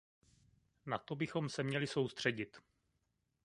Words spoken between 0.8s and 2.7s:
Na to bychom se měli soustředit.